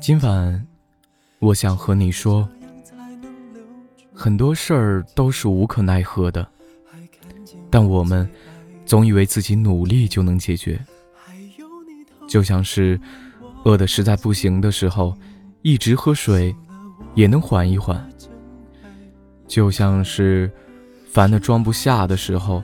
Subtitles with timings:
[0.00, 0.66] 今晚，
[1.38, 2.48] 我想和你说，
[4.12, 6.44] 很多事儿都是无可奈何的，
[7.70, 8.28] 但我们
[8.84, 10.84] 总以为自己努力就能解决。
[12.26, 13.00] 就像是
[13.64, 15.16] 饿得实在不行的时候，
[15.62, 16.52] 一直喝水
[17.14, 17.96] 也能缓一缓；
[19.46, 20.50] 就像是
[21.06, 22.60] 烦的装不下的时候，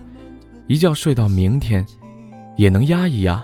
[0.66, 1.86] 一觉睡到明天
[2.56, 3.40] 也能压一压；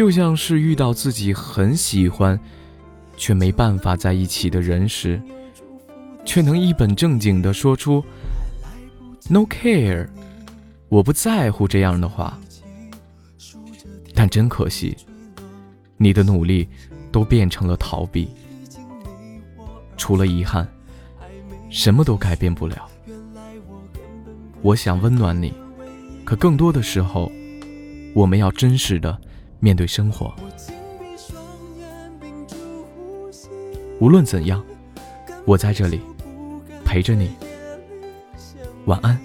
[0.00, 2.40] 就像是遇到自己很喜欢
[3.18, 5.20] 却没办法在一起的人时，
[6.24, 8.02] 却能一本正经地说出
[9.28, 10.08] “no care”，
[10.88, 12.40] 我不在乎这样的话。
[14.14, 14.96] 但真可惜，
[15.98, 16.66] 你的努力
[17.12, 18.26] 都变成了逃避，
[19.98, 20.66] 除了遗憾，
[21.68, 22.88] 什么都改变不了。
[24.62, 25.52] 我想温暖你，
[26.24, 27.30] 可更多的时候，
[28.14, 29.20] 我们要真实的
[29.60, 30.34] 面对生活。
[34.00, 34.64] 无论怎样，
[35.44, 36.00] 我在这里
[36.84, 37.36] 陪着你。
[38.86, 39.20] 晚安。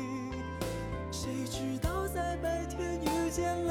[3.31, 3.64] 见